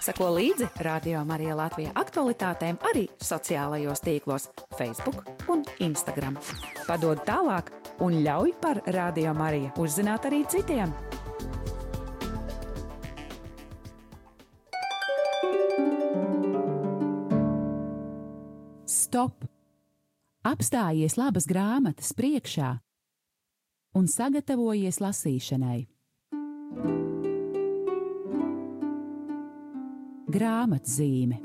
[0.00, 4.48] Seko līdzi Radio Marija Latvijas aktualitātēm arī sociālajos tīklos,
[4.78, 6.38] Facebook un Instagram.
[6.86, 7.68] Padod tālāk
[8.00, 10.94] un ļauj par Radio Mariju uzzināt arī citiem.
[18.88, 19.44] Stop!
[20.46, 22.78] Apstājies labas grāmatas priekšā
[23.98, 25.80] un sagatavojies lasīšanai.
[30.30, 31.40] Grāmatzīme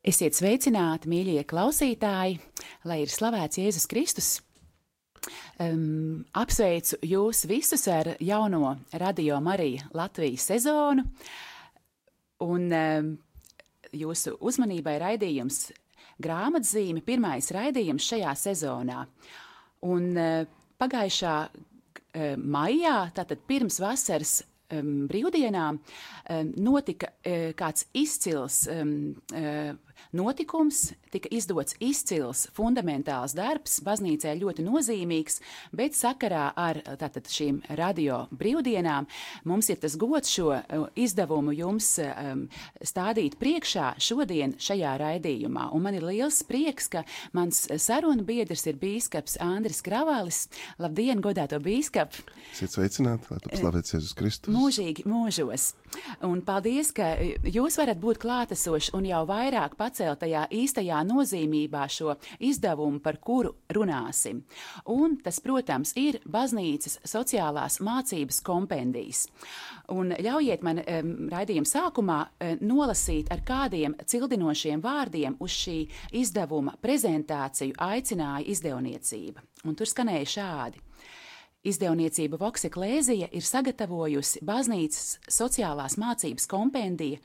[0.00, 2.38] Esiet sveicināti, mīļie klausītāji,
[2.88, 4.30] lai ir slavēts Jēzus Kristus.
[5.60, 11.04] Um, apsveicu jūs visus ar jauno Radio Marija Latvijas sezonu.
[12.46, 13.10] Un um,
[13.92, 15.66] jūsu uzmanībai raidījums
[16.24, 19.04] grāmatzīme, pirmais raidījums šajā sezonā.
[19.84, 25.80] Un uh, pagājušā uh, maijā, tātad pirms vasaras brīvdienām,
[26.62, 29.72] notika uh, kāds izcils uh,
[30.16, 35.40] notikums, tika izdots izcils, fundamentāls darbs, baznīcē ļoti nozīmīgs,
[35.76, 39.06] bet sakarā ar tātad, šīm radio brīvdienām
[39.48, 42.46] mums ir tas gods šo uh, izdevumu jums um,
[42.82, 45.68] stādīt priekšā šodien šajā raidījumā.
[45.76, 47.04] Un man ir liels prieks, ka
[47.36, 50.46] mans sarunu biedrs ir bīskaps Andris Kravalis.
[50.82, 52.26] Labdien, godāto bīskapu!
[52.50, 54.54] Esiet sveicināti, lai top slavēts Jēzus Kristus!
[54.54, 55.72] Mūžīgi mūžos!
[56.26, 57.12] Un paldies, ka
[57.46, 63.54] jūs varat būt klātesoši un jau vairāk pacelt tajā īstajā nozīmībā šo izdevumu, par kuru
[63.74, 64.42] runāsim.
[64.90, 69.26] Un tas, protams, ir baznīcas sociālās mācības kompendijas.
[69.90, 75.78] Un ļaujiet man um, raidījuma sākumā um, nolasīt ar kādiem cildinošiem vārdiem uz šī
[76.20, 79.42] izdevuma prezentāciju aicināja izdevniecība.
[79.64, 80.80] Un tur skanēja šādi.
[81.60, 87.20] Izdevniecība Vokseklēzija ir sagatavojusi baznīcas sociālās mācības kompendiju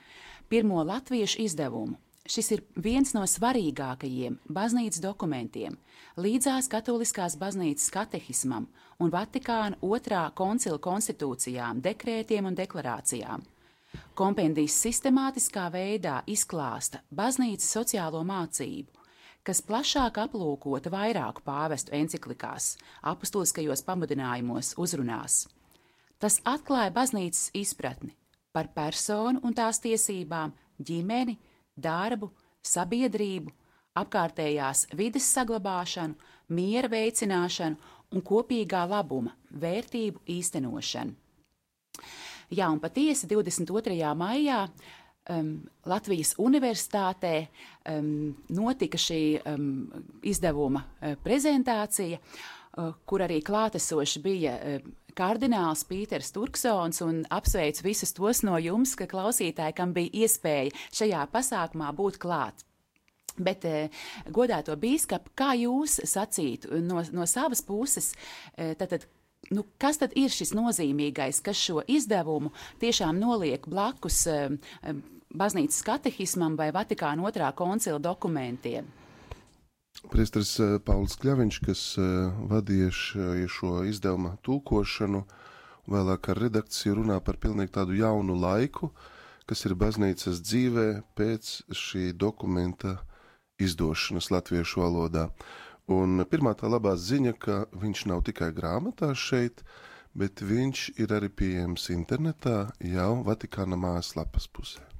[0.52, 1.96] pirmo latviešu izdevumu.
[2.26, 5.76] Šis ir viens no svarīgākajiem baznīcas dokumentiem,
[6.18, 8.66] līdzās Katoliskās baznīcas katehismam
[8.98, 13.46] un Vatikāna otrā koncila konstitūcijām, dekrētiem un deklarācijām.
[14.18, 19.06] Kompendijas sistemātiskā veidā izklāsta baznīcas sociālo mācību,
[19.46, 22.74] kas plašāk aplūkota vairāku pāvestu encyklikās,
[23.06, 25.44] apustuliskajos pamudinājumos, uzrunās.
[26.18, 28.16] Tas atklāja baznīcas izpratni
[28.56, 31.38] par personu un tās tiesībām, ģimeni,
[31.76, 32.32] darbu,
[32.66, 33.52] sabiedrību,
[34.00, 36.16] apkārtējās vides saglabāšanu,
[36.56, 41.16] miera veicināšanu un kopīgā labuma, vērtību īstenošanu.
[42.54, 43.96] Jā, un patiesi 22.
[44.18, 45.56] maijā um,
[45.90, 47.48] Latvijas Universitātē
[47.90, 49.72] um, notika šī um,
[50.22, 58.14] izdevuma uh, prezentācija, uh, kur arī klātesoši bija uh, kardināls Pīters Turksons un apsveicu visus
[58.16, 62.66] tos no jums, ka klausītāji, kam bija iespēja šajā pasākumā būt klāt.
[63.36, 63.66] Bet,
[64.32, 68.14] godāto biskupu, kā jūs sacītu no, no savas puses,
[68.56, 69.08] tad, tad
[69.52, 74.24] nu, kas tad ir šis nozīmīgais, kas šo izdevumu tiešām noliek blakus
[75.36, 78.88] baznīcas katehismam vai Vatikāna otrā koncila dokumentiem?
[80.12, 82.06] Priesteris eh, Pauls Kļaviņš, kas eh,
[82.52, 82.92] vadīja
[83.50, 85.24] šo izdevuma tulkošanu,
[85.92, 88.92] vēlāk ar redakciju runā par pilnīgi tādu jaunu laiku,
[89.50, 92.98] kas ir baznīcas dzīvē pēc šī dokumenta
[93.62, 95.30] izdošanas latviešu valodā.
[95.92, 99.62] Un pirmā tā labā ziņa, ka viņš nav tikai grāmatā šeit,
[100.18, 104.95] bet viņš ir arī pieejams internetā jau Vatikāna mājaslapas pusē.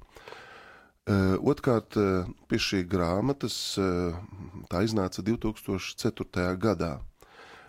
[1.06, 4.16] Uh, Otkārt, uh, pie šī grāmatas uh,
[4.70, 6.48] tā iznāca 2004.
[6.58, 6.96] gadā.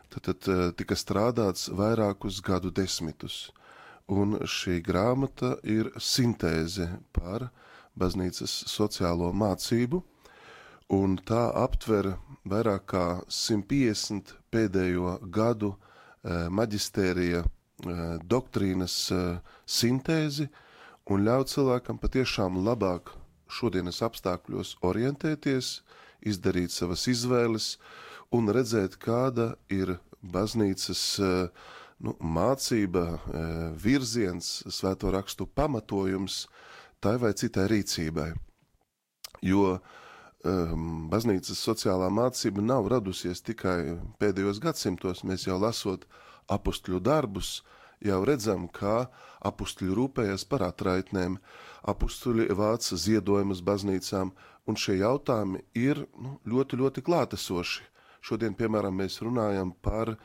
[0.09, 3.51] Tad, tad tika strādāts vairākus gadu desmitus,
[4.07, 7.49] un šī grāmata ir sintēze par
[7.99, 10.01] baznīcas sociālo mācību,
[10.95, 12.13] un tā aptver
[12.47, 19.25] vairāk kā 150 pēdējo gadu eh, maģistērija eh, doktrīnas eh,
[19.65, 20.47] sintēzi
[21.11, 23.11] un ļauj cilvēkam patiešām labāk
[23.53, 25.81] šodienas apstākļos orientēties,
[26.27, 27.75] izdarīt savas izvēles
[28.35, 31.03] un redzēt, kāda ir baznīcas
[32.03, 33.05] nu, mācība,
[33.79, 36.45] virziens, svēto rakstu pamatojums
[36.99, 38.31] tai vai citai rīcībai.
[39.45, 39.95] Jo uh,
[40.45, 45.23] um, baznīcas sociālā mācība nav radusies tikai pēdējos gadsimtos.
[45.27, 46.05] Mēs jau lasot
[46.51, 47.61] apakstuļu darbus,
[48.03, 49.07] jau redzam, kā
[49.47, 51.37] apakstuļi rūpējas par atraitnēm,
[51.87, 54.33] apakstuļi vāca ziedojumus baznīcām,
[54.67, 57.85] un šie jautājumi ir nu, ļoti, ļoti klātesoši.
[58.21, 60.19] Šodien, piemēram, mēs runājam par uh,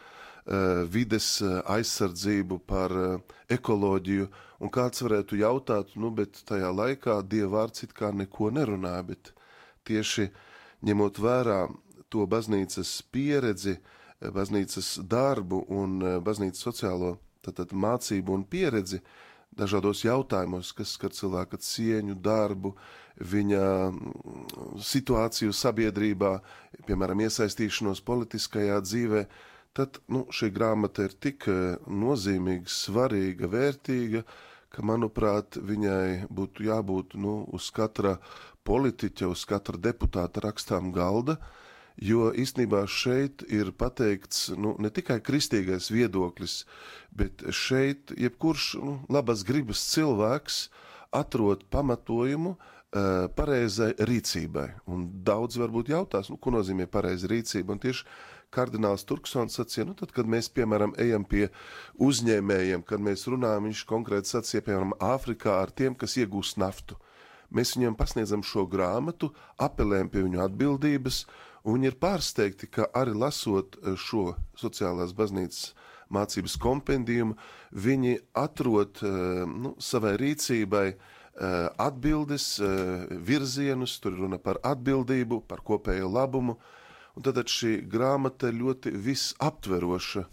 [0.90, 4.28] vides aizsardzību, par uh, ekoloģiju,
[4.62, 9.32] un kāds varētu jautāt, nu, bet tajā laikā dievvvārds it kā neko nerunāja, bet
[9.86, 10.28] tieši
[10.82, 11.66] ņemot vērā
[12.10, 13.78] to baznīcas pieredzi,
[14.22, 17.16] baznīcas darbu un baznīcas sociālo
[17.46, 19.02] tātad, mācību un pieredzi,
[19.58, 22.74] dažādos jautājumos, kas skar cilvēka cieņu, darbu,
[23.32, 26.32] viņa mm, situāciju sabiedrībā,
[26.88, 29.26] piemēram, iesaistīšanos politiskajā dzīvē,
[29.76, 34.24] tad nu, šī grāmata ir tik eh, nozīmīga, svarīga, vērtīga,
[34.72, 38.16] ka, manuprāt, viņai būtu jābūt nu, uz katra
[38.64, 41.61] politiķa, uz katra deputāta rakstām galda, uh,
[42.00, 46.62] jo īstenībā šeit ir pateikts nu, ne tikai kristīgais viedoklis,
[47.10, 50.66] bet šeit jebkurš nu, labas gribas cilvēks
[51.12, 54.68] atrod pamatojumu uh, pareizai rīcībai.
[54.88, 57.76] Un daudz varbūt jautās, nu, ko nozīmē pareiza rīcība.
[57.76, 58.06] Un tieši
[58.52, 61.46] kardināls Turksons sacīja, nu, tad, kad mēs, piemēram, ejam pie
[62.02, 66.98] uzņēmējiem, kad mēs runājam, viņš konkrēti sacīja, piemēram, Āfrikā ar tiem, kas iegūst naftu.
[67.52, 69.28] Mēs viņiem pasniedzam šo grāmatu,
[69.60, 71.24] apelējam pie viņu atbildības,
[71.62, 75.72] Un viņi ir pārsteigti, ka arī lasot eh, šo sociālās baznīcas
[76.12, 77.36] mācības kompendījumu,
[77.70, 80.98] viņi atrod eh, nu, savai rīcībai eh,
[81.86, 82.46] atbildes,
[83.30, 86.58] virzienus, tur runa par atbildību, par kopējo labumu.
[87.12, 90.24] Un tad šī grāmata ļoti visaptveroša.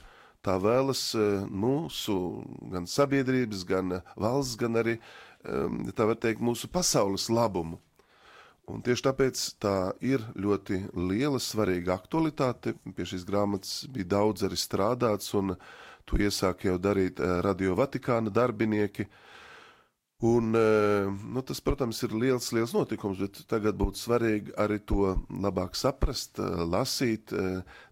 [0.48, 1.02] Tā vēlas
[1.52, 2.14] mūsu
[2.72, 4.94] gan sabiedrības, gan valsts, gan arī,
[5.44, 7.82] tā var teikt, mūsu pasaules labumu.
[8.70, 9.76] Un tieši tāpēc tā
[10.06, 12.76] ir ļoti liela, svarīga aktualitāte.
[12.96, 15.56] Pie šīs grāmatas bija daudz arī strādāts, un
[16.06, 19.08] to iesāk jau darīt eh, Radio Vatikāna darbinieki.
[20.30, 25.16] Un, eh, nu, tas, protams, ir liels, liels notikums, bet tagad būtu svarīgi arī to
[25.32, 27.34] labāk saprast, eh, lasīt,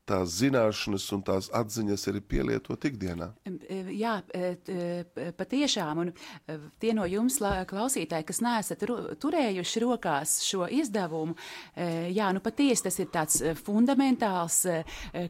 [0.07, 3.29] tās zināšanas un tās atziņas arī pielietot ikdienā.
[3.47, 7.39] E, jā, e, patiešām, un e, tie no jums,
[7.69, 8.85] klausītāji, kas neesat
[9.21, 11.35] turējuši rokās šo izdevumu,
[11.77, 14.59] jā, nu patiesi tas ir tāds fundamentāls,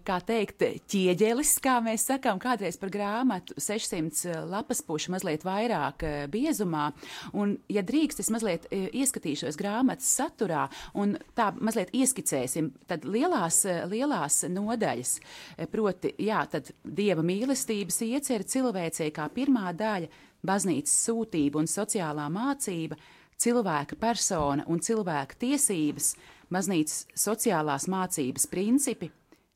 [0.07, 6.89] kā teikt, ķieģelis, kā mēs sakām, kādreiz par grāmatu 600 lapas pušu mazliet vairāk biezumā,
[7.38, 14.44] un, ja drīkst, es mazliet ieskatīšos grāmatas saturā, un tā mazliet ieskicēsim, tad lielās, lielās
[14.53, 15.17] no nodaļas.
[15.57, 20.09] E, proti, jā, tad dieva mīlestības iecerē cilvēcei kā pirmā daļa,
[20.45, 22.97] baznīcas sūtība un sociālā mācība,
[23.39, 26.13] cilvēka persona un cilvēka tiesības,
[26.53, 29.11] baznīcas sociālās mācības principi,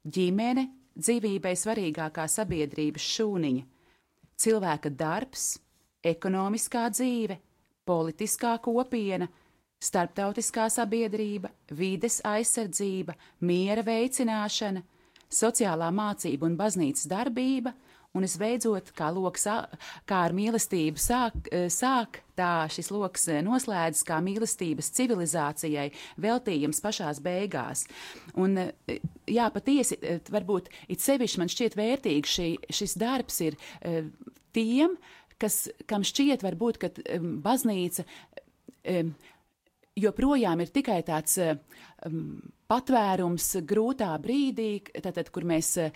[0.06, 0.68] ģimene,
[0.98, 3.64] dzīvībai svarīgākā sabiedrības šūniņa,
[4.42, 5.54] cilvēka darbs,
[6.04, 7.38] ekonomiskā dzīve,
[7.88, 9.28] politiskā kopiena,
[9.82, 14.84] starptautiskā sabiedrība, vides aizsardzība, miera veicināšana,
[15.32, 17.74] sociālā mācība un baznīcas darbība,
[18.12, 19.46] un visbeidzot, kā loks,
[20.10, 25.88] kā ar mīlestību sāk, e, sāk tā šis loks e, noslēdzas kā mīlestības civilizācijai
[26.22, 27.86] veltījums pašās beigās.
[28.36, 29.00] Un, e,
[29.32, 30.00] jā, patiesi,
[30.32, 32.50] varbūt it sevišķi man šķiet vērtīgi šī,
[32.82, 33.60] šis darbs ir
[34.56, 34.98] tiem,
[35.42, 36.92] kas, kam šķiet varbūt, ka
[37.46, 38.06] baznīca
[40.02, 42.42] joprojām ir tikai tāds um,
[42.72, 44.70] patvērums grūtā brīdī,
[45.04, 45.92] tātad, kur mēs uh,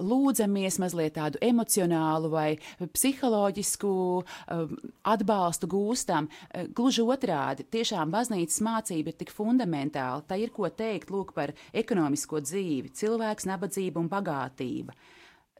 [0.00, 2.48] lūdzamies mazliet tādu emocionālu vai
[2.80, 4.72] psiholoģisku uh,
[5.12, 6.28] atbalstu gūstam.
[6.28, 10.24] Uh, gluži otrādi, tiešām baznīcas mācība ir tik fundamentāla.
[10.28, 14.96] Tā ir ko teikt lūk par ekonomisko dzīvi, cilvēks, nabadzība un bagātība.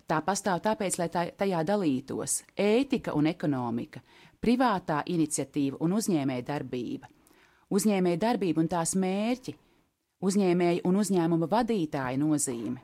[0.08, 4.00] Tā pastāv tāpēc, lai tā, tajā dalītos ētika un ekonomika,
[4.40, 7.12] privātā iniciatīva un uzņēmēja darbība
[7.75, 9.54] uzņēmēja darbība un tās mērķi,
[10.25, 12.82] uzņēmēja un uzņēmuma vadītāja nozīme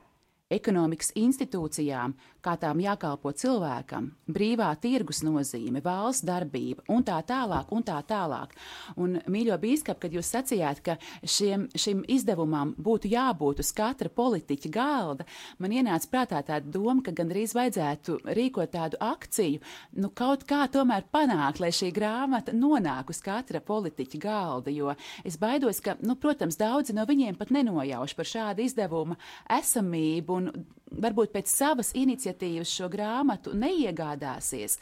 [0.53, 2.13] ekonomikas institūcijām,
[2.45, 7.71] kā tām jākalpo cilvēkam, brīvā tirgus nozīme, valsts darbība un tā tālāk.
[7.73, 8.53] Un tā tālāk.
[9.01, 14.69] Un, mīļo bīskap, kad jūs sacījāt, ka šiem, šim izdevumam būtu jābūt uz katra politiķa
[14.69, 15.25] galda,
[15.57, 19.63] man ienāca prātā tāda doma, ka gandrīz vajadzētu rīkot tādu akciju,
[19.97, 24.93] nu kaut kā tomēr panākt, lai šī grāmata nonāk uz katra politiķa galda, jo
[25.25, 29.17] es baidos, ka, nu, protams, daudzi no viņiem pat nenojauš par šādu izdevumu
[29.57, 30.49] esamību un
[30.91, 34.77] varbūt pēc savas iniciatīvas šo grāmatu neiegādāsies,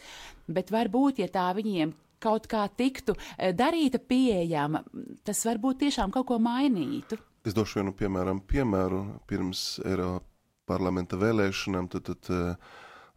[0.47, 1.93] bet varbūt, ja tā viņiem
[2.23, 4.83] kaut kā tiktu eh, darīta pieejama,
[5.27, 7.19] tas varbūt tiešām kaut ko mainītu.
[7.43, 10.29] Es došu vienu piemēram, piemēru pirms Eiropas
[10.69, 12.73] parlamenta vēlēšanām, tad, tad uh,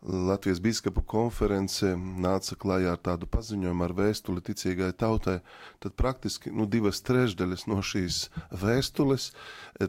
[0.07, 5.41] Latvijas biskupu konference nāca klajā ar tādu paziņojumu ar vēstuli ticīgai tautai,
[5.83, 8.21] tad praktiski nu, divas trešdaļas no šīs
[8.55, 9.33] vēstules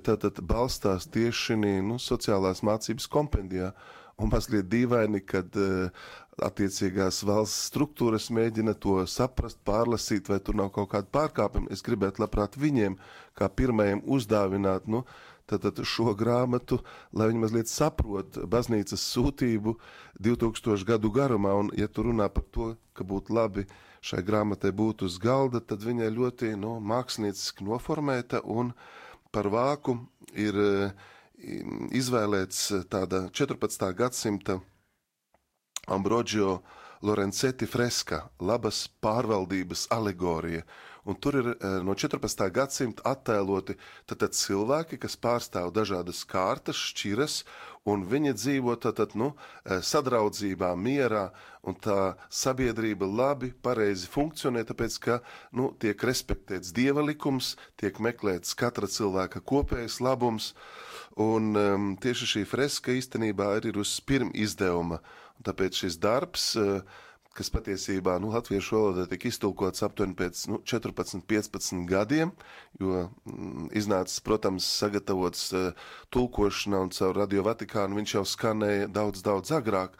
[0.08, 3.72] tātad balstās tieši šī nu, sociālās mācības kompendijā.
[4.18, 5.92] Un mazliet dīvaini, kad uh,
[6.42, 11.70] attiecīgās valsts struktūras mēģina to saprast, pārlasīt, vai tur nav kaut kāda pārkāpuma.
[11.74, 12.98] Es gribētu labprāt viņiem,
[13.38, 15.04] kā pirmajiem, uzdāvināt nu,
[15.48, 16.82] tātad šo grāmatu,
[17.16, 19.78] lai viņi mazliet saprot baznīcas sūtību
[20.20, 23.68] 2000 gadu garumā, un ja tu runā par to, ka būtu labi
[24.02, 28.74] šai grāmatai būt uz galda, tad viņa ļoti no, nu, mākslinieciski noformēta un
[29.32, 29.98] par vāku
[30.36, 30.58] ir
[31.94, 33.88] izvēlēts tāda 14.
[33.98, 34.60] gadsimta
[35.88, 36.62] Ambrogio
[37.06, 40.64] Lorenzetti freska, labas pārvaldības alegorija,
[41.08, 42.50] un tur ir eh, no 14.
[42.52, 43.78] gadsimta attēloti
[44.10, 47.40] tātad cilvēki, kas pārstāv dažādas kārtas, šķiras,
[47.88, 49.32] un viņi dzīvo tātad, nu,
[49.64, 51.30] eh, sadraudzībā, mierā,
[51.68, 55.20] un tā sabiedrība labi, pareizi funkcionē, tāpēc, ka,
[55.56, 60.54] nu, tiek respektēts dieva likums, tiek meklēts katra cilvēka kopējs labums,
[61.16, 65.00] un um, tieši šī freska īstenībā ir uz pirm izdevuma,
[65.40, 66.84] un tāpēc šis darbs, uh,
[67.38, 72.32] kas patiesībā nu, latviešu valodā tika iztulkots aptuveni pēc nu, 14, 15 gadiem,
[72.82, 79.24] jo mm, iznācis, protams, sagatavots uh, tulkošanā un caur Radio Vatikānu viņš jau skanēja daudz,
[79.26, 79.96] daudz agrāk,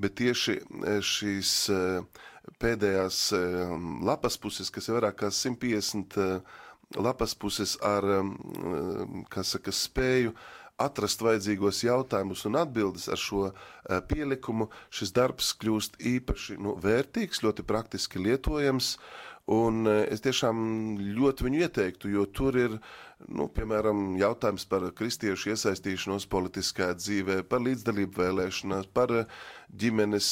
[0.00, 2.24] bet tieši e, šīs uh,
[2.62, 6.16] pēdējās uh, lapas puses, kas ir vairāk kā 150
[6.98, 8.02] lapas puses ar,
[9.30, 10.32] kā saka, spēju
[10.80, 17.42] atrast vajadzīgos jautājumus un atbildes ar šo eh, pielikumu, šis darbs kļūst īpaši nu, vērtīgs,
[17.44, 18.94] ļoti praktiski lietojams.
[19.50, 20.58] Un eh, es tiešām
[21.18, 22.76] ļoti viņu ieteiktu, jo tur ir,
[23.28, 29.40] nu, piemēram, jautājums par kristiešu iesaistīšanos politiskajā dzīvē, par līdzdalību vēlēšanās, par eh,
[29.84, 30.30] ģimenes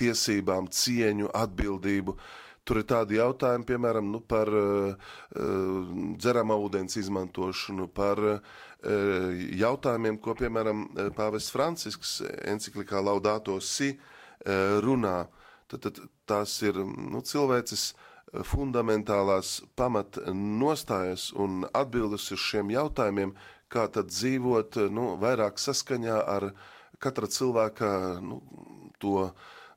[0.00, 2.18] tiesībām, cieņu, atbildību.
[2.66, 5.12] Tur ir tādi jautājumi, piemēram, nu, par uh,
[6.18, 10.84] dzeramā ūdens izmantošanu, par uh, jautājumiem, ko, piemēram,
[11.16, 13.94] Pāvests Francisks enciklikā Laudāto Si
[14.84, 15.26] runā.
[15.66, 17.88] Tad, tad tās ir nu, cilvēces
[18.46, 23.34] fundamentālās pamat nostājas un atbildes uz šiem jautājumiem,
[23.72, 26.50] kā tad dzīvot nu, vairāk saskaņā ar
[27.02, 27.90] katra cilvēka
[28.22, 28.40] nu,
[29.02, 29.30] to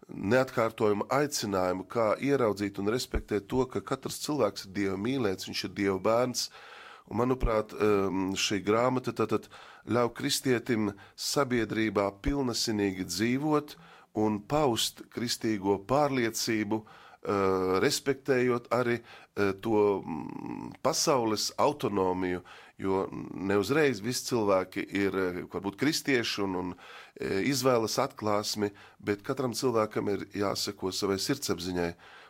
[0.09, 5.75] neatkārtojumu aicinājumu, kā ieraudzīt un respektēt to, ka katrs cilvēks ir Dieva mīlēts, viņš ir
[5.77, 6.49] Dieva bērns,
[7.09, 7.73] Un, manuprāt,
[8.37, 9.47] šī grāmata tātad
[9.89, 13.75] ļauj kristietim sabiedrībā pilnesinīgi dzīvot
[14.19, 22.41] un paust kristīgo pārliecību, uh, respektējot arī uh, to mm, pasaules autonomiju,
[22.79, 23.03] jo
[23.35, 26.73] neuzreiz visi cilvēki ir uh, varbūt kristieši un, un
[27.19, 28.69] izvēlas atklāsmi,
[29.03, 31.89] bet katram cilvēkam ir jāseko savai sirdsapziņai.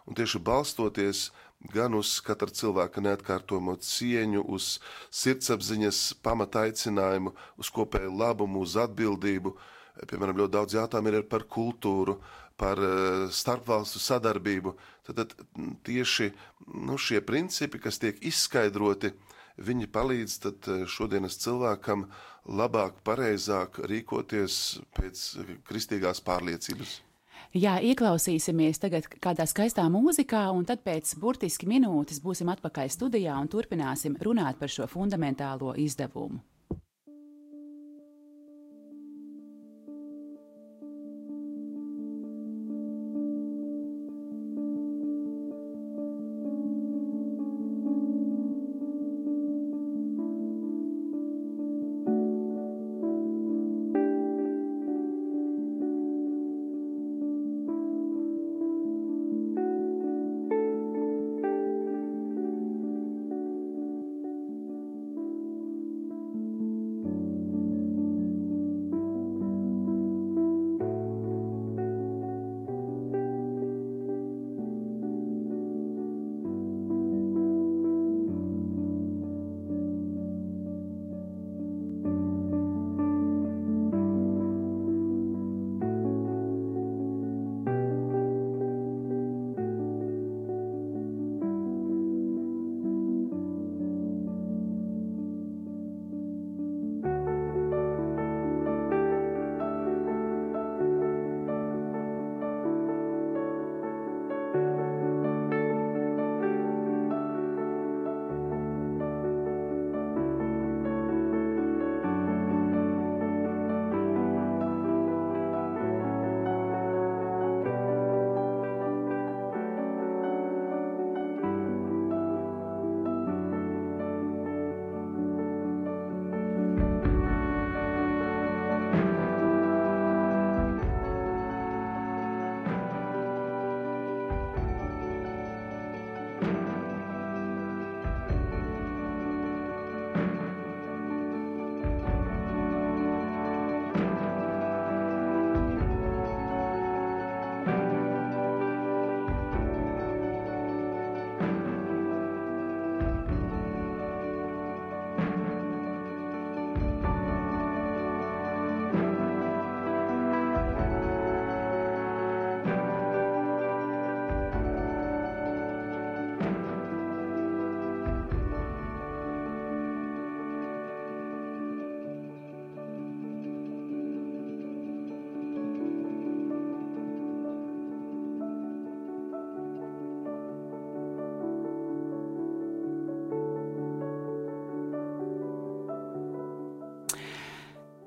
[0.09, 1.27] Un tieši balstoties
[1.68, 4.78] gan uz katra cilvēka neatkārtojamo cieņu, uz
[5.12, 9.56] sirdsapziņas pamataicinājumu, uz kopēju labumu, uz atbildību.
[10.08, 12.16] Piemēram, ļoti daudz jautājumu ir par kultūru,
[12.60, 14.75] par eh, starpvalstu sadarbību.
[15.10, 15.36] Tad, tad
[15.88, 16.32] tieši
[16.88, 19.12] nu, šie principi, kas tiek izskaidroti,
[19.60, 22.08] viņi palīdz eh, šodienas cilvēkam
[22.48, 25.28] labāk, pareizāk rīkoties pēc
[25.68, 27.01] kristīgās pārliecības.
[27.58, 33.50] Jā, ieklausīsimies tagad kādā skaistā mūzikā, un tad pēc burtiski minūtes būsim atpakaļ studijā un
[33.50, 36.44] turpināsim runāt par šo fundamentālo izdevumu.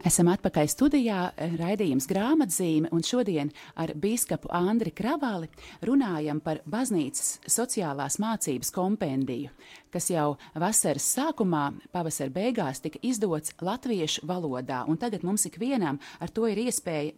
[0.03, 1.17] Esam atpakaļ studijā,
[1.61, 5.47] raidījums grāmatzīme, un šodien ar bīskapu Andri Kravali
[5.87, 9.53] runājam par baznīcas sociālās mācības kompendiju,
[9.95, 16.35] kas jau vasaras sākumā, pavasara beigās tika izdots latviešu valodā, un tagad mums ikvienam ar
[16.35, 17.15] to ir iespēja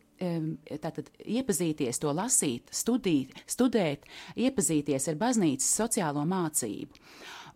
[0.85, 4.05] tātad iepazīties, to lasīt, studīt, studēt,
[4.37, 7.01] iepazīties ar baznīcas sociālo mācību.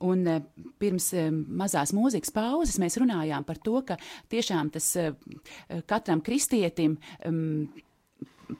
[0.06, 0.42] Un eh,
[0.78, 3.98] pirms eh, mazās mūzikas pauzes mēs runājām par to, ka
[4.30, 5.12] tiešām tas eh,
[5.90, 7.66] katram kristietim um,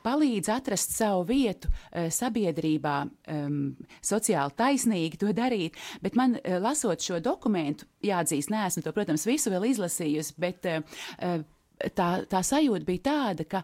[0.05, 1.71] palīdz atrast savu vietu
[2.13, 2.97] sabiedrībā,
[3.33, 3.71] um,
[4.05, 5.79] sociāli taisnīgi to darīt.
[6.05, 11.39] Bet man, lasot šo dokumentu, jāatzīst, neesmu to, protams, visu vēl izlasījusi, bet uh,
[11.97, 13.63] tā, tā sajūta bija tāda, ka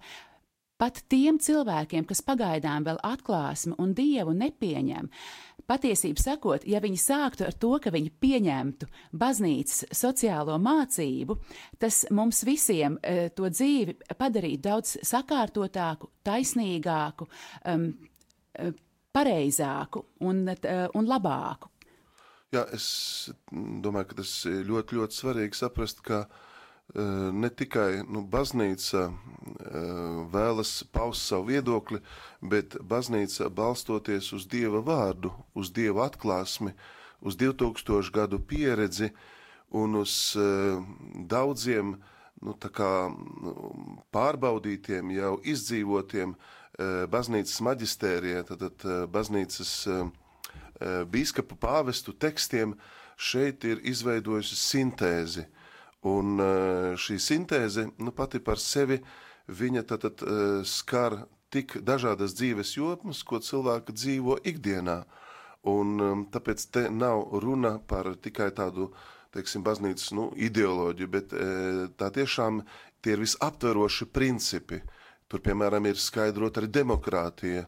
[0.84, 5.08] pat tiem cilvēkiem, kas pagaidām vēl atklāsmi un dievu nepieņem,
[5.64, 11.38] Patiesību sakot, ja viņi sāktu ar to, ka viņi pieņemtu baznīcas sociālo mācību,
[11.80, 17.28] tas mums visiem uh, to dzīvi padarītu daudz sakārtotāku, taisnīgāku,
[17.72, 17.86] um,
[19.16, 21.72] pareizāku un, uh, un labāku.
[22.52, 22.86] Jā, es
[23.48, 26.43] domāju, ka tas ir ļoti, ļoti svarīgi saprast, ka uh, Eh,
[27.32, 29.14] ne tikai nu, baznīca eh,
[30.30, 32.00] vēlas paust savu viedokli,
[32.40, 36.74] bet baznīca balstoties uz Dieva vārdu, uz Dieva atklāsmi,
[37.24, 39.10] uz 2000 gadu pieredzi
[39.72, 40.76] un uz eh,
[41.26, 41.96] daudziem
[42.44, 43.54] nu, kā, nu,
[44.12, 46.34] pārbaudītiem, jau izdzīvotiem
[47.08, 48.82] baznīcas maģistērijā, tad
[49.14, 49.70] baznīcas
[51.08, 52.74] bīskapu pāvestu tekstiem
[53.14, 55.46] šeit ir izveidojusi sintēzi–
[56.04, 58.98] Un eh, šī sintēze nu, pati par sevi
[59.48, 61.22] viņa tad, tad eh, skar
[61.54, 65.04] tik dažādas dzīves jomas, ko cilvēki dzīvo ikdienā.
[65.70, 68.90] Un, um, tāpēc te nav runa par tikai tādu
[69.32, 71.32] teiksim, baznīcas nu, ideoloģiju, bet
[71.98, 72.60] tā tiešām
[73.02, 74.82] tie ir visaptveroši principi.
[75.26, 77.64] Tur, piemēram, ir skaidrot arī demokrātija.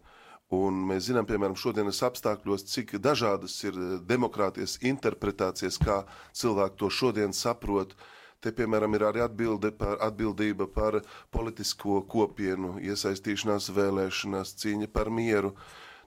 [0.55, 6.03] Un mēs zinām, piemēram, šodienas apstākļos, cik dažādas ir demokrātijas interpretācijas, kā
[6.37, 7.97] cilvēki to šodien saprot.
[7.97, 11.01] Uh, Te, piemēram, ir arī atbilde par, atbildība par
[11.35, 15.55] politisko kopienu, iesaistīšanās vēlēšanās, cīņa par mieru.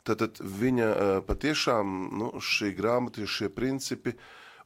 [0.07, 0.89] Tad, tad viņa
[1.27, 4.13] patiešām, nu, šī grāmata, šie principi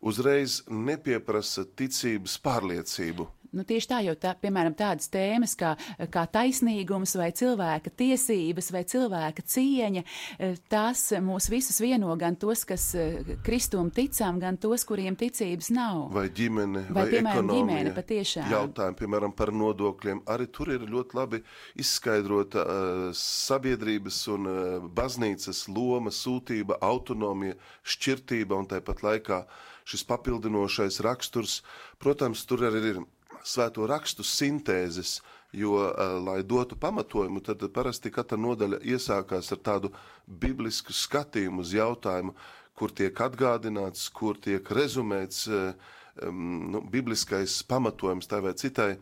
[0.03, 3.29] uzreiz nepieprasa ticības pārliecību.
[3.53, 5.75] Nu, tieši tā, jo tā, piemēram tādas tēmas kā,
[6.13, 10.01] kā taisnīgums vai cilvēka tiesības vai cilvēka cieņa,
[10.39, 15.69] eh, tās mūs visus vieno gan tos, kas eh, kristum ticam, gan tos, kuriem ticības
[15.75, 16.07] nav.
[16.15, 18.49] Vai ģimene, vai, vai piemēram, ģimene patiešām.
[18.53, 20.23] Jautājumi, piemēram, par nodokļiem.
[20.33, 21.43] Arī tur ir ļoti labi
[21.79, 29.43] izskaidrota uh, sabiedrības un uh, baznīcas loma, sūtība, autonomija, šķirtība un tāpat laikā
[29.85, 31.61] šis papildinošais raksturs.
[32.01, 33.03] Protams, tur arī ir
[33.43, 35.21] svēto rakstu sintēzes,
[35.53, 39.93] jo, eh, lai dotu pamatojumu, tad parasti katra nodaļa iesākās ar tādu
[40.27, 42.33] biblisku skatījumu uz jautājumu,
[42.75, 48.97] kur tiek atgādināts, kur tiek rezumēts um, nu, bibliskais pamatojums tā vai citai,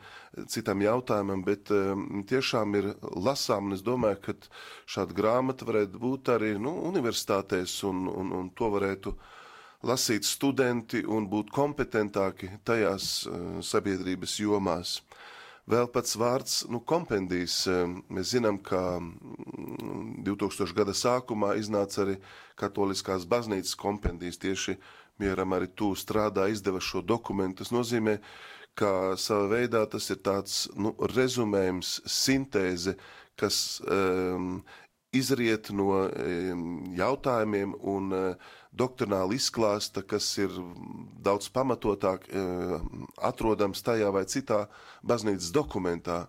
[0.48, 4.36] citam jautājumam, bet um, tiešām ir lasām, un es domāju, ka
[4.86, 9.38] šāda grāmata varētu būt arī nu, universitātēs, un, un, un to varētu uh,
[9.88, 15.02] lasīt studenti un būt kompetentāki tajās uh, sabiedrības jomās.
[15.70, 17.64] Vēl pats vārds nu, kompendijs.
[17.70, 20.26] Uh, mēs zinām, ka 2000.
[20.26, 22.18] Mm, gada sākumā iznāca arī
[22.60, 24.42] Katoliskās baznīcas kompendijas.
[24.42, 24.78] Tieši
[25.22, 27.62] Mieram arī tu strādā, izdeva šo dokumentu.
[27.62, 28.18] Tas nozīmē,
[28.78, 32.96] ka savā veidā tas ir tāds nu, rezumējums, sintēze,
[33.38, 34.64] kas um,
[35.14, 36.66] izriet no um,
[36.98, 40.54] jautājumiem un uh, doktrināli izklāsta, kas ir
[41.24, 42.78] daudz pamatotāk uh,
[43.20, 44.66] atrodams tajā vai citā
[45.04, 46.26] baznīcas dokumentā.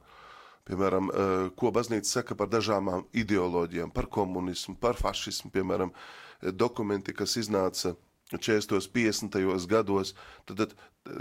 [0.67, 5.95] Piemēram, uh, ko baznīca saka par dažādām ideoloģijām, par komunismu, par fašismu, piemēram,
[6.43, 7.95] dokumenti, kas iznāca
[8.33, 8.73] 40.
[8.73, 9.67] un 50.
[9.67, 10.15] gados,
[10.47, 10.75] tad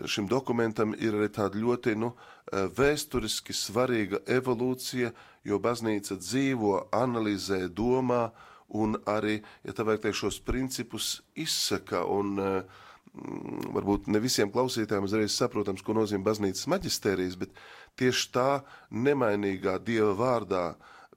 [0.06, 2.14] šim dokumentam ir arī tāda ļoti nu,
[2.52, 5.12] vēsturiski svarīga evolūcija,
[5.44, 8.30] jo baznīca dzīvo, analizē, domā
[8.78, 12.06] un arī, ja tā vajag teikt, šos principus izsaka.
[12.06, 12.80] Un, mm,
[13.76, 17.58] Varbūt ne visiem klausītājiem uzreiz saprotams, ko nozīmē baznīcas maģistērijas, bet
[18.00, 20.64] tieši tā nemainīgā dieva vārdā,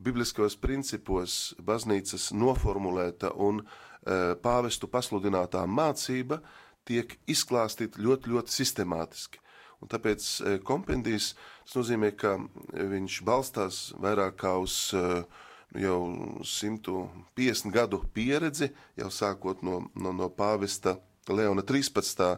[0.03, 6.40] bibliskajos principos, baznīcas noformulēta un e, pāvestu pasludinātā mācība
[6.85, 9.38] tiek izklāstīta ļoti, ļoti sistemātiski.
[9.79, 12.37] Un tāpēc e, kompendijs tas nozīmē, ka
[12.75, 15.23] viņš balstās vairāk uz uh,
[15.72, 16.00] jau
[16.44, 20.98] 150 gadu pieredzi, jau sākot no, no, no pāvesta
[21.29, 22.37] Leona 13.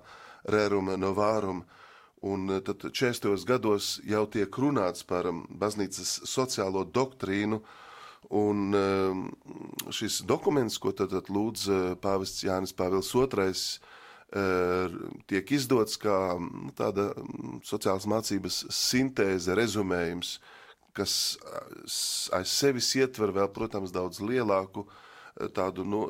[0.53, 1.67] rēruma no vāruma.
[2.27, 3.45] Un tad 40.
[3.47, 7.61] gados jau tiek runāts par baznīcas sociālo doktrīnu,
[8.35, 8.79] un
[9.95, 11.69] šis dokuments, ko tad, tad lūdz
[12.03, 13.53] pāvests Jānis Pāvils II,
[15.31, 17.13] tiek izdots kā nu, tāda
[17.65, 20.39] sociālas mācības sintēze, rezumējums,
[20.97, 21.37] kas
[22.37, 24.87] aiz sevis ietver vēl, protams, daudz lielāku
[25.53, 26.07] tādu nu,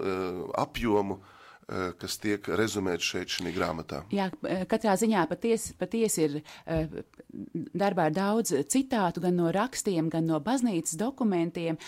[0.55, 1.36] apjomu, Eh,
[1.67, 4.03] kas tiek rezumēts šeit šajā grāmatā.
[4.15, 6.93] Jā, eh, katrā ziņā patiesi paties ir eh,
[7.75, 11.79] darbā ir daudz citātu gan no rakstiem, gan no baznīcas dokumentiem,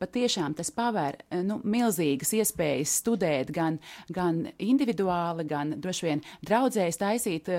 [0.00, 3.78] patiešām tas pavēr nu, milzīgas iespējas studēt gan,
[4.12, 7.50] gan individuāli, gan droši vien draudzēs taisīt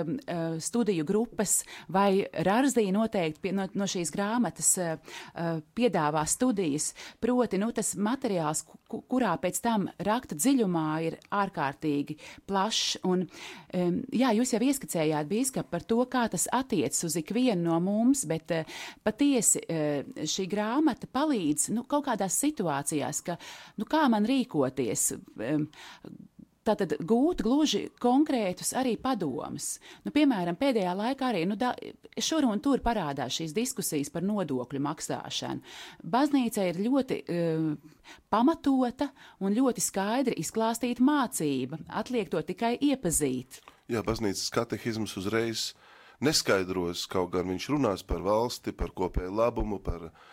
[0.64, 4.74] studiju grupas, vai Rarzī noteikti pie, no, no šīs grāmatas
[5.78, 6.92] piedāvā studijas,
[7.24, 12.18] proti, nu, tas materiāls, kurā pēc tam rakta dziļumā ir ārkārtīgi
[12.50, 13.00] plašs.
[13.08, 13.26] Un,
[13.78, 18.26] um, jā, jūs jau ieskicējāt, Bīskap, par to, kā tas attiecas uz ikvienu no mums,
[18.30, 23.38] bet uh, patiesi uh, šī grāmata palīdz nu, kaut kādās situācijās, ka,
[23.78, 25.12] nu, kā man rīkoties.
[25.38, 25.70] Um,
[26.68, 29.78] Tātad gūt gluži konkrētus arī padomus.
[30.04, 31.72] Nu, piemēram, pēdējā laikā arī nu, da,
[32.20, 35.64] šur un tur parādās šīs diskusijas par nodokļu maksāšanu.
[36.04, 37.70] Baznīca ir ļoti uh,
[38.34, 41.80] pamatota un ļoti skaidri izklāstīta mācība.
[41.88, 43.62] Atliek to tikai iepazīt.
[43.88, 45.70] Jā, baznīcas katehisms uzreiz
[46.20, 50.26] neskaidros, kaut gan viņš runās par valsti, par kopēju labumu, par uh,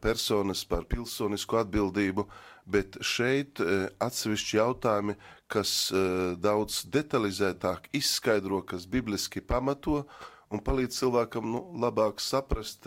[0.00, 2.24] personas, par pilsonisku atbildību,
[2.64, 5.16] bet šeit uh, atsevišķi jautājumi,
[5.52, 10.04] kas uh, daudz detalizētāk izskaidro, kas bibliski pamato
[10.52, 12.86] un palīdz cilvēkam nu, labāk saprast,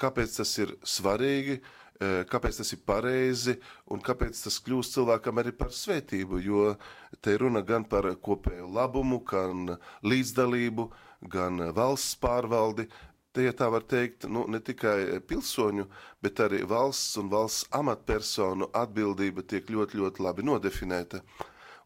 [0.00, 1.60] kāpēc tas ir svarīgi,
[1.98, 3.54] kāpēc tas ir pareizi
[3.92, 6.40] un kāpēc tas kļūst cilvēkam arī par svētību.
[6.42, 6.72] Jo
[7.22, 10.88] te runa gan par kopēju labumu, gan līdzdalību,
[11.30, 12.88] gan valsts pārvaldi.
[13.38, 15.84] Te, ja tā var teikt, nu, ne tikai pilsoņu,
[16.26, 21.20] bet arī valsts un valsts amatpersonu atbildība tiek ļoti, ļoti labi nodefinēta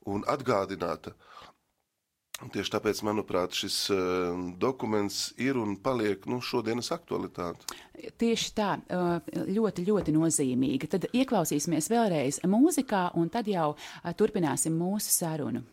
[0.09, 1.13] un atgādināta.
[2.55, 4.33] Tieši tāpēc, manuprāt, šis uh,
[4.65, 7.69] dokuments ir un paliek nu, šodienas aktualitāte.
[8.17, 8.71] Tieši tā,
[9.37, 10.89] ļoti, ļoti nozīmīga.
[10.97, 13.75] Tad ieklausīsimies vēlreiz mūzikā, un tad jau
[14.17, 15.67] turpināsim mūsu sarunu.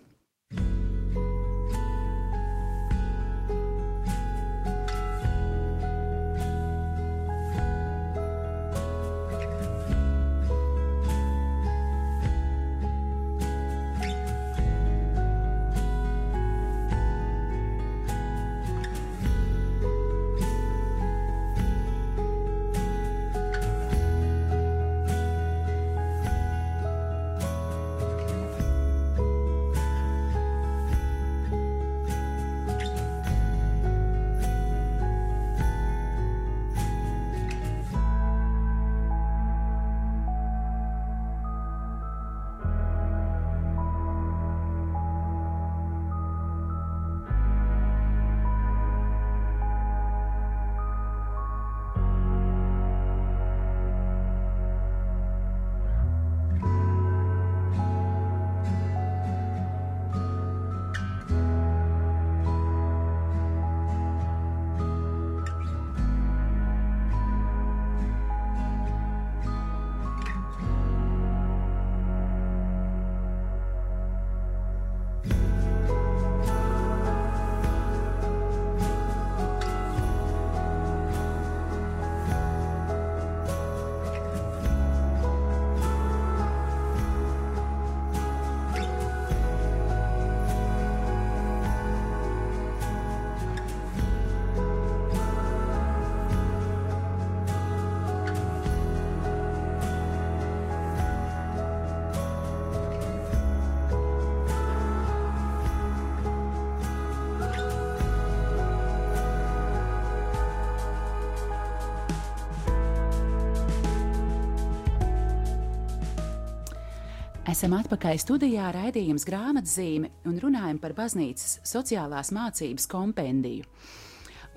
[117.59, 123.65] Esam atpakaļ studijā, raidījums grāmatzīme un runājam par baznīcas sociālās mācības kompendiju.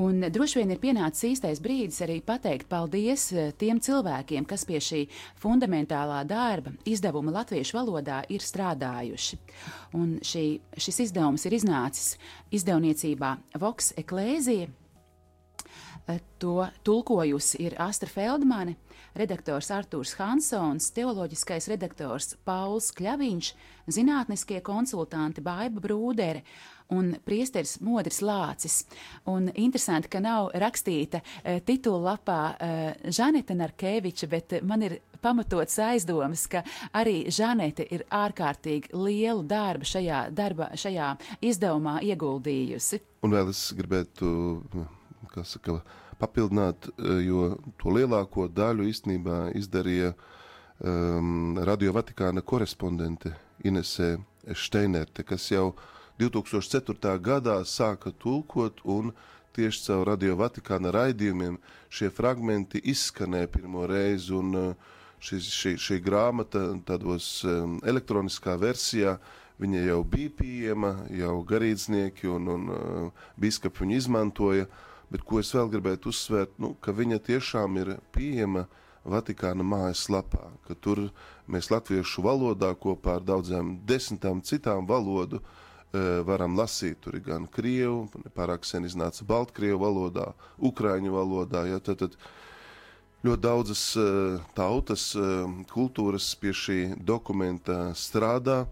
[0.06, 4.78] Un droši vien ir pienācis īstais brīdis arī pateikt paldies eh, tiem cilvēkiem, kas pie
[4.78, 5.00] šī
[5.42, 9.40] fundamentālā darba izdevuma latviešu valodā ir strādājuši.
[9.98, 10.44] Un šī,
[10.78, 12.14] šis izdevums ir iznācis
[12.54, 14.70] izdevniecībā Vox Eklēzija,
[16.38, 18.76] to tulkojusi ir Astra Feldmane,
[19.18, 23.52] redaktors Artūrs Hansons, teoloģiskais redaktors Pauls Kļaviņš,
[23.92, 26.42] zinātniskie konsultanti Baiba Brūdere
[26.92, 28.82] un priesteris Modris Lācis.
[29.30, 35.78] Un interesanti, ka nav rakstīta uh, titula lapā uh, Žaneta Narkeviča, bet man ir pamatots
[35.80, 36.64] aizdomas, ka
[36.98, 43.00] arī Žanete ir ārkārtīgi lielu darbu šajā, darba, šajā izdevumā ieguldījusi.
[43.22, 44.34] Un vēl es gribētu,
[44.72, 44.88] kā
[45.48, 45.80] saka,
[46.20, 46.90] papildināt,
[47.24, 54.16] jo to lielāko daļu īstenībā izdarīja um, Radio Vatikāna korespondente Inesē
[54.54, 55.72] Šteinerte, kas jau
[56.20, 57.18] 2004.
[57.18, 59.12] gadā sāka tulkot un
[59.56, 61.58] tieši caur Radio Vatikāna raidījumiem
[61.92, 64.90] šie fragmenti izskanēja pirmo reizi un uh,
[65.22, 69.16] šī, šī, šī grāmata tādos um, elektroniskā versijā,
[69.62, 74.66] viņa jau bija pieejama, jau garīdznieki un, un uh, biskupi viņu izmantoja,
[75.12, 78.66] bet ko es vēl gribētu uzsvērt, nu, ka viņa tiešām ir pieejama
[79.02, 81.08] Vatikāna mājaslapā, ka tur
[81.50, 87.00] mēs latviešu valodā kopā ar daudzām desmitām citām valodu uh, varam lasīt.
[87.02, 90.28] Tur ir gan krievu, pārāk sen iznāca baltkrievu valodā,
[90.70, 92.16] ukraiņu valodā, ja, tad, tad
[93.26, 98.62] ļoti daudzas uh, tautas, uh, kultūras pie šī dokumenta strādā.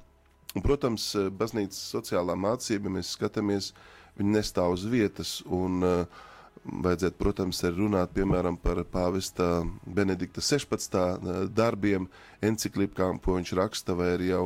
[0.55, 3.74] Un, protams, baznīcas sociālā mācība, mēs skatāmies,
[4.18, 5.40] viņa nestāv uz vietas.
[5.46, 6.26] Un, uh,
[6.64, 11.51] vajadzētu, protams, arī runāt piemēram par pāvesta Benedikta 16.
[11.57, 12.09] darbiem,
[12.44, 14.44] enciklikām, ko viņš raksta, vai arī jau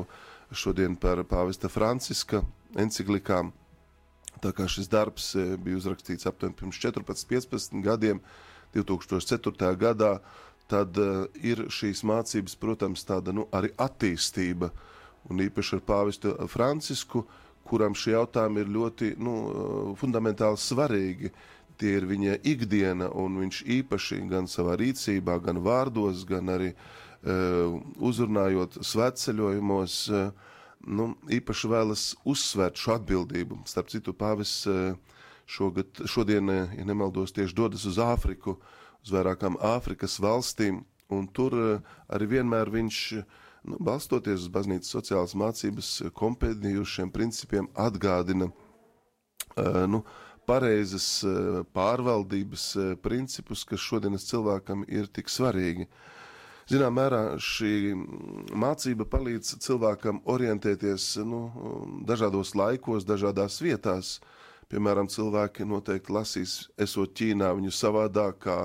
[0.54, 2.44] šodien par pāvesta Franciska
[2.78, 3.52] enciklikām.
[4.42, 9.76] Tā kā šis darbs bija uzrakstīts aptuveni pirms 14, 15 gadiem, uh, 2004.
[9.78, 10.18] gadā,
[10.70, 14.72] tad uh, ir šīs mācības, protams, tāda nu, arī attīstība.
[15.30, 17.24] Un īpaši ar pāvestu Francisku,
[17.64, 21.30] kuram šie jautājumi ir ļoti nu, eh, fundamentāli svarīgi.
[21.80, 27.80] Tie ir viņa ikdiena, un viņš īpaši gan savā rīcībā, gan vārdos, gan arī uh,
[27.98, 30.54] uzrunājot svētceļojumos, uh,
[30.86, 33.64] nu, īpaši vēlas uzsvērt šo atbildību.
[33.66, 34.94] Starp citu, pāvis uh,
[35.46, 38.58] šogad, šodien, ja nemaldos, tieši dodas uz Āfriku,
[39.04, 40.82] uz vairākām Āfrikas valstīm,
[41.12, 43.00] un tur eh, arī vienmēr viņš,
[43.70, 50.02] nu, balstoties uz baznīcas sociālas mācības kompēdiju, šiem principiem atgādina, uh, nu,
[50.46, 51.06] pareizas
[51.76, 52.66] pārvaldības
[53.04, 55.88] principus, kas šodienas cilvēkam ir tik svarīgi.
[56.70, 57.92] Zinām, mērā šī
[58.56, 61.42] mācība palīdz cilvēkam orientēties nu,
[62.08, 64.16] dažādos laikos, dažādās vietās.
[64.16, 68.58] Uh, Piemēram, cilvēki noteikti lasīs, esot Ķīnā, viņu savādāk kā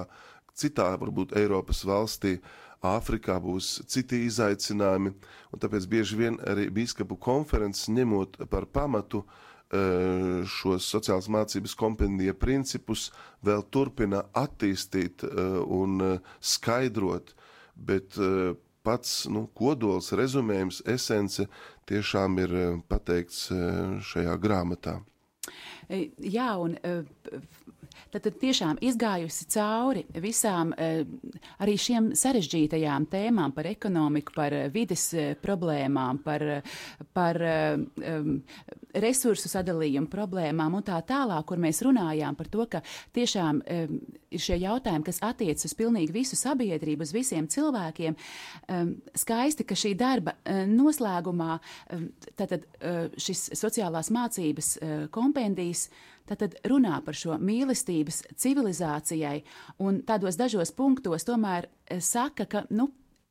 [0.57, 2.39] citā, varbūt Eiropas valstī.
[2.79, 5.11] Āfrikā būs citi izaicinājumi,
[5.51, 9.27] un tāpēc bieži vien arī biskupu konferences ņemot par pamatu e,
[9.69, 13.10] šos sociālās mācības kompendija principus,
[13.45, 15.29] vēl turpina attīstīt e,
[15.62, 17.36] un e, skaidrot,
[17.75, 18.17] bet
[18.84, 21.45] pats nu, kodols, rezumējums, esence
[21.88, 22.55] tiešām ir
[22.91, 23.45] pateikts
[24.10, 24.97] šajā grāmatā.
[25.89, 26.75] Jā, un
[28.12, 35.09] tad, tad tiešām izgājusi cauri visām arī šiem sarežģītajām tēmām par ekonomiku, par vides
[35.43, 36.45] problēmām, par,
[37.13, 37.41] par
[38.93, 42.83] resursu sadalījumu problēmām un tā tālāk, kur mēs runājām par to, ka
[43.15, 48.17] tiešām ir šie jautājumi, kas attiecas uz pilnīgi visu sabiedrību, uz visiem cilvēkiem.
[49.17, 50.35] Skaisti, ka šī darba
[50.69, 51.59] noslēgumā
[52.39, 52.65] tātad
[53.19, 54.75] šis sociālās mācības
[55.13, 55.88] kompendijs
[56.29, 59.41] tātad runā par šo mīlestības civilizācijai
[59.83, 61.67] un tādos dažos punktos tomēr
[61.99, 62.89] saka, ka, nu,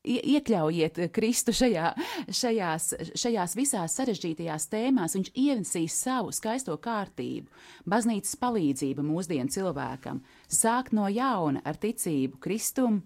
[0.08, 1.92] iekļaujiet Kristu šajā,
[2.32, 5.16] šajās, šajās visās sarežģītajās tēmās.
[5.18, 7.50] Viņš ienesīs savu skaisto kārtību,
[7.88, 13.02] baznīcas palīdzību mūsdienu cilvēkam, sākt no jauna ar ticību Kristum,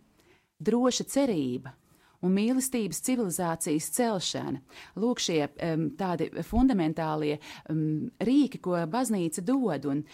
[0.62, 1.74] droša cerība.
[2.22, 4.60] Un mīlestības civilizācijas celšana.
[5.02, 7.40] Lūk, šie um, tādi fundamentālie
[7.72, 9.88] um, rīki, ko baznīca dod.
[9.90, 10.04] Un,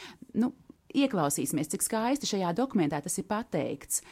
[0.41, 0.55] nu,
[0.97, 4.03] ieklausīsimies, cik skaisti šajā dokumentā tas ir pateikts.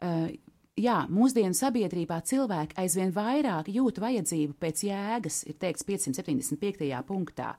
[0.00, 0.32] Uh,
[0.74, 6.88] Jā, mūsdienu sabiedrībā cilvēki aizvien vairāk jūt vajadzību pēc jēgas, ir teikts 575.
[7.06, 7.52] punktā.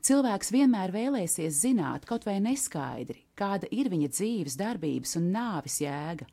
[0.00, 6.24] Cilvēks vienmēr vēlēsies zināt, kaut vai neskaidri, kāda ir viņa dzīves, darbības un nāvis jēga.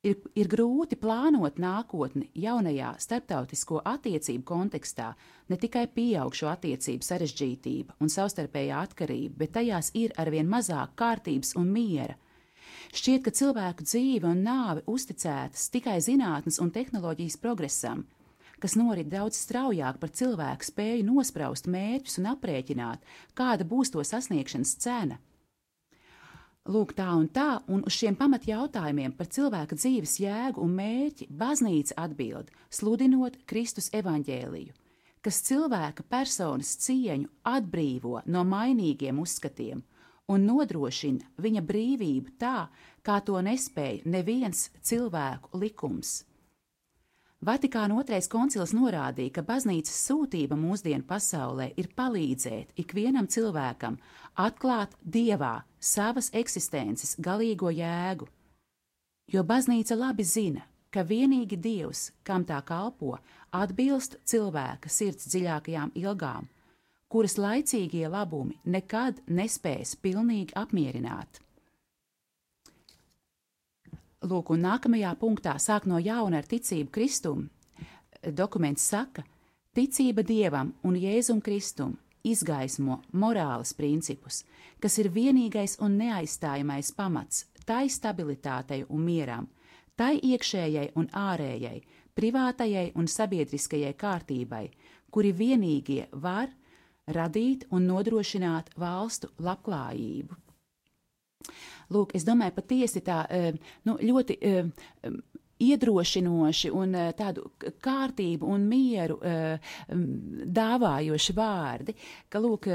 [0.00, 5.10] Ir, ir grūti plānot nākotni jaunajā starptautisko attiecību kontekstā,
[5.52, 11.68] ne tikai pieaugšo attiecību sarežģītība un savstarpējā atkarība, bet tajās ir arvien mazāk kārtības un
[11.74, 12.16] miera
[12.90, 18.02] Šķiet, ka cilvēku dzīve un nāve uzticētas tikai zinātnes un tehnoloģijas progresam,
[18.62, 23.04] kas norit daudz straujāk par cilvēku spēju nospraust mērķus un aprēķināt,
[23.38, 25.20] kāda būs to sasniegšanas cena.
[26.68, 31.96] Lūk, tā un tā, un uz šiem pamatjautājumiem par cilvēka dzīves jēgu un mērķi baznīca
[31.96, 34.74] atbild, sludinot Kristus evaņģēliju.
[35.20, 39.82] kas cilvēka personas cieņu atbrīvo no mainīgiem uzskatiem
[40.32, 42.68] un nodrošina viņa brīvību tā,
[43.02, 46.24] kā to nespēja neviens cilvēku likums.
[47.40, 53.96] Vatikāna otrais koncils norādīja, ka baznīcas sūtība mūsdienu pasaulē ir palīdzēt ikvienam cilvēkam
[54.36, 58.28] atklāt dievā savas eksistences galīgo jēgu,
[59.32, 63.16] jo baznīca labi zina, ka vienīgi dievs, kam tā kalpo,
[63.56, 66.44] atbilst cilvēka sirds dziļākajām ilgām,
[67.08, 71.40] kuras laicīgie labumi nekad nespēs pilnīgi apmierināt.
[74.20, 77.46] Lūk, un nākamajā punktā sāk no jauna ar ticību Kristum.
[78.20, 79.24] Dokuments saka,
[79.72, 84.42] ticība Dievam un Jēzum Kristum izgaismo morāles principus,
[84.80, 89.48] kas ir vienīgais un neaizstājamais pamats tai stabilitātei un mieram,
[89.96, 91.80] tai iekšējai un ārējai,
[92.12, 94.66] privātajai un sabiedriskajai kārtībai,
[95.10, 96.50] kuri vienīgie var
[97.08, 100.49] radīt un nodrošināt valstu labklājību.
[101.90, 103.56] Lūk, es domāju, patiesi tā eh,
[103.88, 104.68] nu, ļoti eh,
[105.60, 107.48] iedrošinoši un eh, tādu
[107.82, 109.16] kārtību un mieru
[110.60, 111.96] dāvājoši vārdi,
[112.30, 112.68] ka, lūk,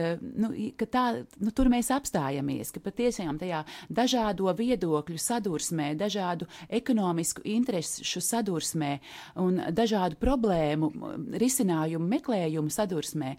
[0.43, 1.06] nu, ka tā,
[1.39, 8.97] nu, tur mēs apstājamies, ka patiešām tajā dažādo viedokļu sadursmē, dažādu ekonomisku interesu sadursmē
[9.41, 10.91] un dažādu problēmu
[11.39, 13.34] risinājumu meklējumu sadursmē,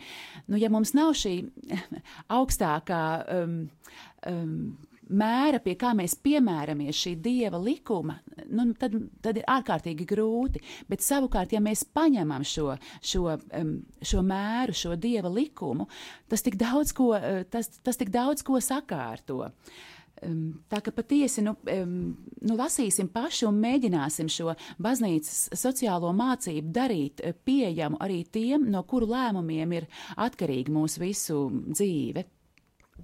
[0.49, 1.37] nu, ja mums nav šī
[2.41, 3.57] augstākā um,
[4.25, 4.61] um,
[5.09, 8.19] mēra, pie kā mēs piemēramies šī dieva likuma,
[8.51, 10.62] nu, tad, tad ir ārkārtīgi grūti.
[10.90, 13.37] Bet savukārt, ja mēs paņemam šo, šo,
[14.03, 15.88] šo mēru, šo dieva likumu,
[16.31, 17.12] tas tik daudz ko,
[17.51, 19.45] tas, tas tik daudz ko sakārto.
[20.16, 28.01] Tā ka patiesi nu, nu, lasīsim paši un mēģināsim šo baznīcas sociālo mācību darīt pieejamu
[28.01, 32.25] arī tiem, no kuru lēmumiem ir atkarīga mūsu visu dzīve.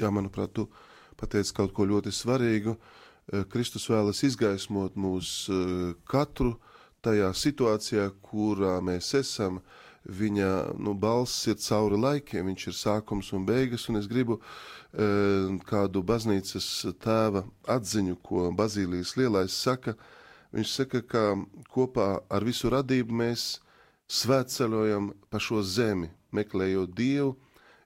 [0.00, 0.70] Jā, manuprāt, tu
[1.22, 2.76] pateica kaut ko ļoti svarīgu.
[2.76, 6.56] Eh, Kristus vēlas izgaismot mūs eh, katru
[7.02, 9.60] tajā situācijā, kurā mēs esam.
[10.02, 15.04] Viņa nu, balss ir cauri laikiem, viņš ir sākums un beigas, un es gribu e,
[15.68, 16.66] kādu baznīcas
[16.98, 19.94] tēva atziņu, ko Bazīlijas lielais saka.
[20.50, 21.22] Viņš saka, ka
[21.70, 23.60] kopā ar visu radību mēs
[24.10, 27.36] svētceļojam pa šo zemi, meklējot Dievu,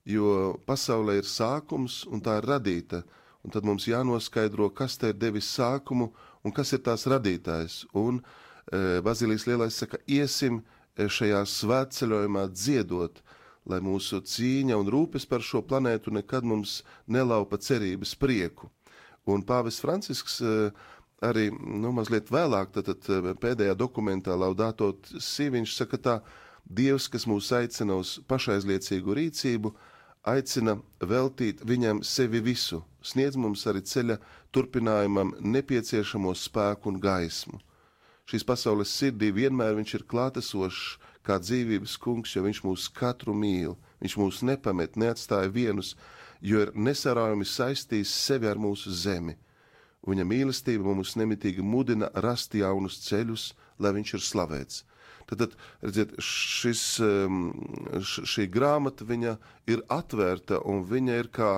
[0.08, 3.04] jo pasaulē ir sākums un tā ir radīta
[3.46, 6.10] un tad mums jānoskaidro, kas te ir devis sākumu
[6.42, 7.84] un kas ir tās radītājs.
[7.94, 13.22] Un e, Bazilijas lielais saka, iesim e, šajā svētceļojumā dziedot,
[13.70, 18.70] lai mūsu cīņa un rūpes par šo planētu nekad mums nelaupa cerības prieku.
[19.30, 20.56] Un Pāvis Francisks e,
[21.22, 26.18] arī nu, mazliet vēlāk, tad, tad e, pēdējā dokumentā Laudātot Sīviņš saka tā,
[26.66, 29.70] Dievs, kas mūs aicina uz pašaizliecīgu rīcību,
[30.26, 34.18] aicina veltīt viņam sevi visu, sniedz mums arī ceļa
[34.54, 37.60] turpinājumam nepieciešamo spēku un gaismu.
[38.26, 40.96] Šīs pasaules sirdī vienmēr viņš ir klātesošs
[41.26, 45.94] kā dzīvības kungs, jo viņš mūs katru mīl, viņš mūs nepamet, neatstāja vienus,
[46.42, 49.36] jo ir nesaraujami saistījis sevi ar mūsu zemi.
[50.06, 54.82] Viņa mīlestība mums nemitīgi mudina rast jaunus ceļus, lai viņš ir slavēts.
[55.26, 56.82] Tad, tad redziet, šis,
[58.32, 59.06] šī grāmata
[59.66, 61.52] ir atvērta un viņa ir kā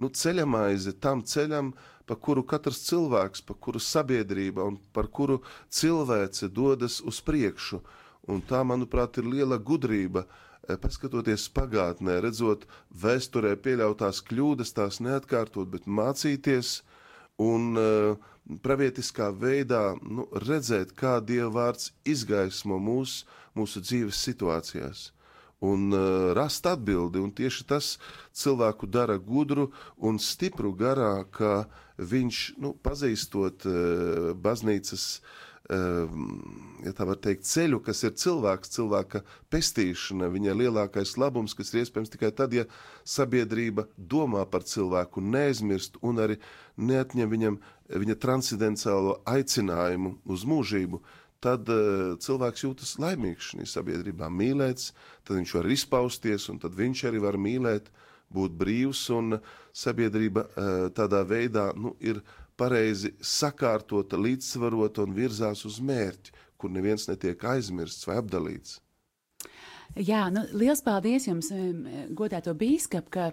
[0.00, 1.74] nu, ceļamaize tam ceļam,
[2.08, 7.82] pa kuru katrs cilvēks, pa kuru sabiedrība un par kuru cilvēce dodas uz priekšu.
[8.30, 10.24] Un tā, manuprāt, ir liela gudrība.
[10.68, 12.66] Eh, paskatoties pagātnē, redzot
[13.02, 16.80] vēsturē pieļautās kļūdas, tās neatkārtot, bet mācīties
[17.40, 18.30] un uh,
[18.64, 23.24] pravietiskā veidā nu, redzēt, kā Dieva vārds izgaismo mūs,
[23.56, 25.10] mūsu dzīves situācijās
[25.60, 27.20] un uh, rast atbildi.
[27.20, 27.92] Un tieši tas
[28.36, 31.66] cilvēku dara gudru un stipru garā, ka
[32.00, 39.22] viņš, nu, pazīstot uh, baznīcas, uh, ja tā var teikt, ceļu, kas ir cilvēks, cilvēka
[39.52, 42.64] pestīšana, viņa lielākais labums, kas ir iespējams tikai tad, ja
[43.06, 46.40] sabiedrība domā par cilvēku, neaizmirst un arī
[46.80, 47.60] neatņem viņam
[48.02, 51.00] viņa transcendenciālo aicinājumu uz mūžību,
[51.44, 54.92] tad uh, cilvēks jūtas laimīgs šajā sabiedrībā, mīlēts,
[55.24, 57.88] tad viņš var izpausties, un tad viņš arī var mīlēt,
[58.30, 59.38] būt brīvs, un
[59.74, 62.20] sabiedrība uh, tādā veidā nu, ir
[62.60, 68.78] pareizi sakārtota, līdzsvarota un virzās uz mērķi, kur neviens netiek aizmirsts vai apdalīts.
[69.98, 71.48] Jā, nu, liels paldies jums,
[72.14, 73.30] godēto bīskap, ka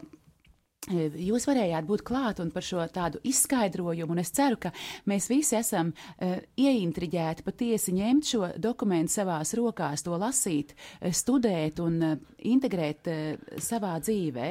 [0.88, 4.72] Jūs varējāt būt klāt un par šo tādu izskaidrojumu, un es ceru, ka
[5.10, 10.72] mēs visi esam uh, ieintriģēti patiesi ņemt šo dokumentu savās rokās, to lasīt,
[11.12, 14.48] studēt un uh, integrēt uh, savā dzīvē.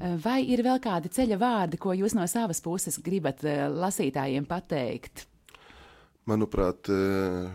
[0.00, 5.26] Vai ir vēl kādi ceļa vārdi, ko jūs no savas puses gribat lasītājiem pateikt?
[6.30, 6.88] Manuprāt,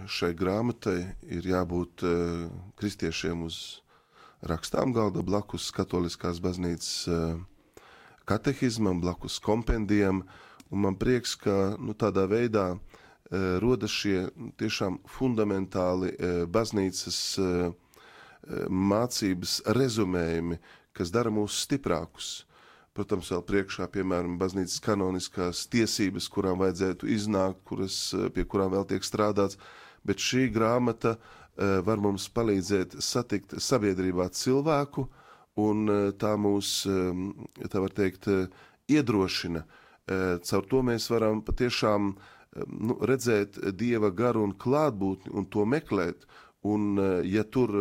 [0.05, 2.03] šai grāmatai ir jābūt
[2.77, 3.57] kristiešiem uz
[4.45, 7.07] rakstām galda blakus katoliskās baznīcas
[8.29, 10.21] katehismam, blakus kompendijam,
[10.69, 12.75] un man prieks, ka nu, tādā veidā
[13.61, 14.27] rodas šie
[14.61, 16.13] tiešām fundamentāli
[16.53, 17.19] baznīcas
[18.69, 20.59] mācības rezumējumi,
[20.95, 22.45] kas dara mūs stiprākus.
[22.95, 28.87] Protams, vēl priekšā, piemēram, baznīcas kanoniskās tiesības, kurām vajadzētu iznākt, kuras, e, pie kurām vēl
[28.87, 29.59] tiek strādāts,
[30.07, 31.19] bet šī grāmata e,
[31.83, 35.09] var mums palīdzēt satikt sabiedrībā cilvēku,
[35.55, 38.47] un eh, tā mūs, eh, tā var teikt, eh,
[38.91, 39.65] iedrošina.
[40.05, 42.11] Caur to mēs varam patiešām
[42.69, 46.27] nu, redzēt Dieva garu un klātbūtni un to meklēt.
[46.65, 46.97] Un,
[47.29, 47.71] ja tur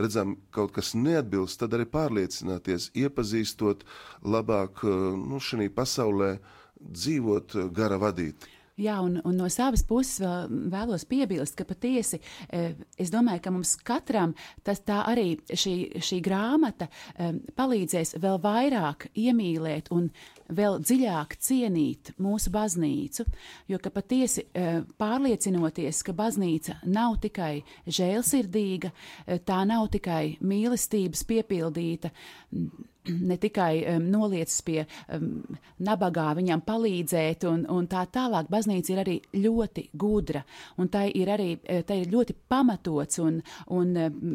[0.00, 3.84] redzam kaut kas neatbilst, tad arī pārliecināties, iepazīstot
[4.24, 6.32] labāk nu, šajā pasaulē,
[6.80, 8.61] dzīvot gara vadītājai.
[8.80, 12.16] Jā, un, un no savas puses vēl, vēlos piebilst, ka patiesi
[12.48, 14.32] e, es domāju, ka mums katram
[14.64, 20.06] tas tā arī šī, šī grāmata e, palīdzēs vēl vairāk iemīlēt un
[20.48, 23.26] vēl dziļāk cienīt mūsu baznīcu,
[23.68, 28.88] jo ka patiesi e, pārliecinoties, ka baznīca nav tikai žēlsirdīga,
[29.44, 32.08] tā nav tikai mīlestības piepildīta
[33.08, 35.42] ne tikai um, noliecas pie um,
[35.82, 38.50] nabagā viņam palīdzēt, un, un tā tālāk.
[38.52, 40.44] Baznīca ir arī ļoti gudra,
[40.78, 43.40] un tai ir arī eh, tai ir ļoti pamatots un,
[43.74, 44.30] un um,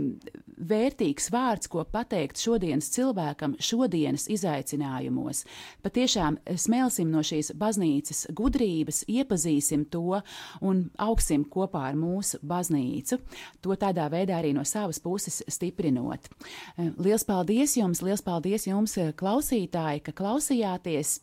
[0.58, 5.44] vērtīgs vārds, ko pateikt šodienas cilvēkam, šodienas izaicinājumos.
[5.86, 10.22] Patiešām smelsim no šīs baznīcas gudrības, iepazīsim to
[10.62, 13.20] un augsim kopā ar mūsu baznīcu.
[13.66, 16.30] To tādā veidā arī no savas puses stiprinot.
[16.78, 18.04] Liels paldies jums!
[18.06, 18.68] Liels paldies!
[18.68, 21.20] jums, klausītāji, ka klausījāties!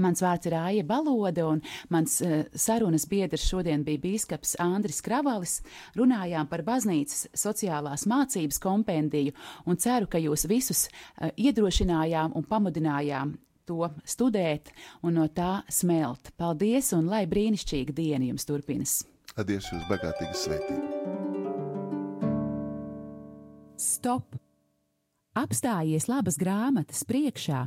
[0.00, 1.60] Mans vārds ir Aija Balode, un
[1.92, 5.60] mans uh, sarunas biedrs šodien bija bīskaps Andris Kravalis.
[5.94, 9.34] Runājām par baznīcas sociālās mācības kompendiju,
[9.70, 13.36] un ceru, ka jūs visus uh, iedrošinājām un pamudinājām
[13.68, 14.72] to studēt
[15.06, 16.32] un no tā smelt.
[16.36, 19.02] Paldies, un lai brīnišķīga diena jums turpinās!
[19.38, 20.82] Adies, jūs bagātīgi sveitīgi!
[23.80, 24.36] Stop!
[25.34, 27.66] apstājies labas grāmatas priekšā